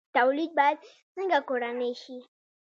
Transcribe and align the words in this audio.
تولید 0.15 0.51
باید 0.57 0.77
څنګه 1.13 1.37
کورنی 1.47 1.91
شي؟ 2.01 2.17